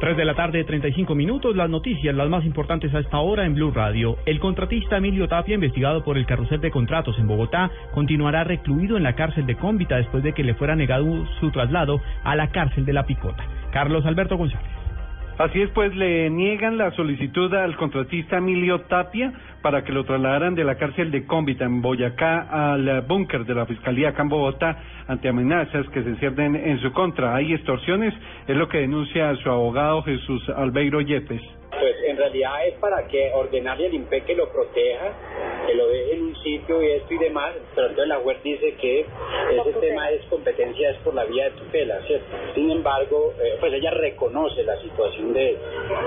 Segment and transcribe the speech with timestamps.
[0.00, 1.54] 3 de la tarde, 35 minutos.
[1.54, 4.16] Las noticias, las más importantes a esta hora en Blue Radio.
[4.24, 9.02] El contratista Emilio Tapia, investigado por el carrusel de contratos en Bogotá, continuará recluido en
[9.02, 12.86] la cárcel de Cómbita después de que le fuera negado su traslado a la cárcel
[12.86, 13.44] de La Picota.
[13.72, 14.79] Carlos Alberto González.
[15.40, 19.32] Así es, pues le niegan la solicitud al contratista Emilio Tapia
[19.62, 23.64] para que lo trasladaran de la cárcel de Cómbita en Boyacá al búnker de la
[23.64, 24.22] Fiscalía acá
[25.08, 27.34] ante amenazas que se ciernen en su contra.
[27.34, 28.12] Hay extorsiones,
[28.46, 31.40] es lo que denuncia su abogado Jesús Albeiro Yepes.
[31.70, 35.06] Pues en realidad es para que ordenarle al INPE que lo proteja,
[35.66, 38.74] que lo deje en un sitio y esto y demás, pero entonces la juez dice
[38.80, 42.26] que ese tema es competencia, es por la vía de tutela, ¿cierto?
[42.54, 45.56] Sin embargo, eh, pues ella reconoce la situación de él,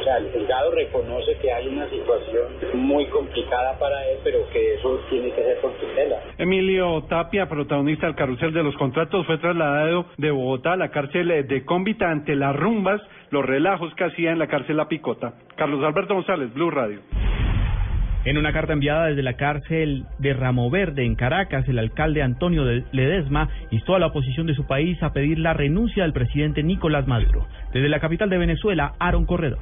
[0.00, 4.74] o sea, el juzgado reconoce que hay una situación muy complicada para él, pero que
[4.74, 6.20] eso tiene que ser por tutela.
[6.38, 11.46] Emilio Tapia, protagonista del carrusel de los contratos, fue trasladado de Bogotá a la cárcel
[11.46, 15.34] de Cómbita ante las rumbas, los relajos que hacía en la cárcel La Picota.
[15.56, 17.00] Carlos Alberto González, Blue Radio.
[18.26, 22.64] En una carta enviada desde la cárcel de Ramo Verde en Caracas, el alcalde Antonio
[22.90, 27.06] Ledesma instó a la oposición de su país a pedir la renuncia del presidente Nicolás
[27.06, 27.46] Maduro.
[27.72, 29.60] Desde la capital de Venezuela, Aaron Corredor.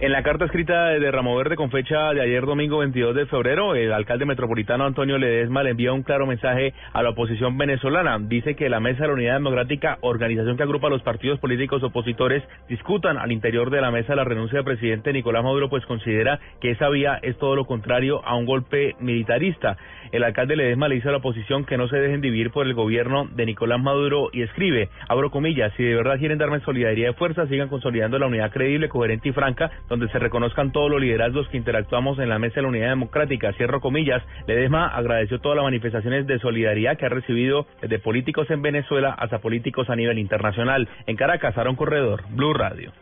[0.00, 3.74] En la carta escrita de Ramo Verde con fecha de ayer domingo 22 de febrero,
[3.74, 8.16] el alcalde metropolitano Antonio Ledesma le envía un claro mensaje a la oposición venezolana.
[8.20, 11.82] Dice que la Mesa de la Unidad Democrática, organización que agrupa a los partidos políticos
[11.82, 16.38] opositores, discutan al interior de la mesa la renuncia del presidente Nicolás Maduro, pues considera
[16.60, 19.78] que esa vía es todo lo contrario a un golpe militarista.
[20.12, 22.74] El alcalde Ledesma le dice a la oposición que no se dejen dividir por el
[22.74, 27.14] gobierno de Nicolás Maduro y escribe, abro comillas, si de verdad quieren darme solidaridad de
[27.14, 31.48] fuerza, sigan consolidando la unidad creíble, coherente y franca donde se reconozcan todos los liderazgos
[31.48, 33.52] que interactuamos en la mesa de la unidad democrática.
[33.54, 38.62] Cierro comillas, Ledesma agradeció todas las manifestaciones de solidaridad que ha recibido desde políticos en
[38.62, 40.88] Venezuela hasta políticos a nivel internacional.
[41.06, 42.92] En Caracas, Aaron Corredor, Blue Radio.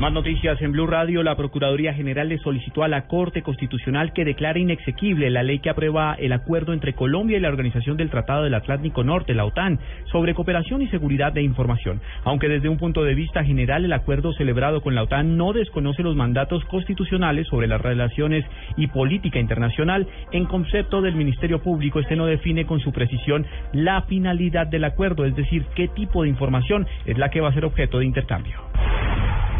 [0.00, 1.22] Más noticias en Blue Radio.
[1.22, 5.68] La Procuraduría General le solicitó a la Corte Constitucional que declare inexequible la ley que
[5.68, 9.78] aprueba el acuerdo entre Colombia y la Organización del Tratado del Atlántico Norte, la OTAN,
[10.10, 12.00] sobre cooperación y seguridad de información.
[12.24, 16.02] Aunque desde un punto de vista general el acuerdo celebrado con la OTAN no desconoce
[16.02, 18.46] los mandatos constitucionales sobre las relaciones
[18.78, 23.44] y política internacional, en concepto del Ministerio Público este no define con su precisión
[23.74, 27.52] la finalidad del acuerdo, es decir, qué tipo de información es la que va a
[27.52, 28.69] ser objeto de intercambio.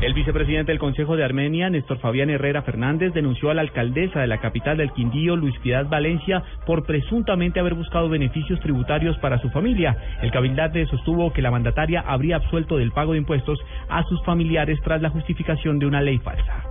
[0.00, 4.28] El vicepresidente del Consejo de Armenia, Néstor Fabián Herrera Fernández, denunció a la alcaldesa de
[4.28, 9.50] la capital del Quindío, Luis Piedad Valencia, por presuntamente haber buscado beneficios tributarios para su
[9.50, 9.94] familia.
[10.22, 13.58] El cabildante sostuvo que la mandataria habría absuelto del pago de impuestos
[13.90, 16.69] a sus familiares tras la justificación de una ley falsa.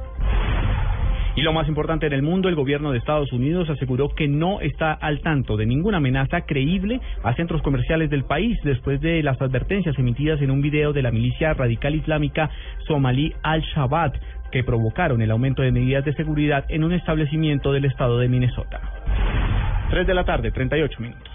[1.35, 4.61] Y lo más importante en el mundo, el gobierno de Estados Unidos aseguró que no
[4.61, 9.41] está al tanto de ninguna amenaza creíble a centros comerciales del país después de las
[9.41, 12.49] advertencias emitidas en un video de la milicia radical islámica
[12.87, 14.13] somalí al-Shabaab
[14.51, 18.81] que provocaron el aumento de medidas de seguridad en un establecimiento del estado de Minnesota.
[19.91, 21.28] 3 de la tarde, 38 minutos.